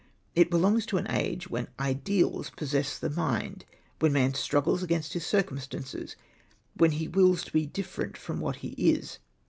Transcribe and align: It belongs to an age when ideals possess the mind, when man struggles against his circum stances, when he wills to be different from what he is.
It 0.33 0.49
belongs 0.49 0.87
to 0.87 0.97
an 0.97 1.05
age 1.11 1.47
when 1.51 1.67
ideals 1.79 2.49
possess 2.49 2.97
the 2.97 3.11
mind, 3.11 3.65
when 3.99 4.11
man 4.11 4.33
struggles 4.33 4.81
against 4.81 5.13
his 5.13 5.23
circum 5.27 5.59
stances, 5.59 6.15
when 6.75 6.93
he 6.93 7.07
wills 7.07 7.43
to 7.43 7.53
be 7.53 7.67
different 7.67 8.17
from 8.17 8.39
what 8.39 8.55
he 8.55 8.69
is. 8.69 9.19